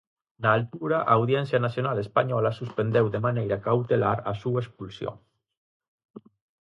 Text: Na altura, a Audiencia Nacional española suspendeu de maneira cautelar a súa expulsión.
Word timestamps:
Na 0.41 0.49
altura, 0.59 0.97
a 1.11 1.13
Audiencia 1.19 1.59
Nacional 1.65 1.97
española 2.05 2.57
suspendeu 2.59 3.05
de 3.13 3.23
maneira 3.27 3.61
cautelar 3.67 4.17
a 4.31 4.33
súa 4.41 4.59
expulsión. 4.63 5.15